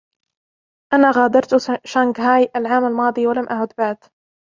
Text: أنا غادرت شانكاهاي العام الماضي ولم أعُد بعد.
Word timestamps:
أنا 0.93 1.11
غادرت 1.11 1.51
شانكاهاي 1.85 2.51
العام 2.55 2.85
الماضي 2.85 3.27
ولم 3.27 3.47
أعُد 3.49 3.73
بعد. 3.77 3.97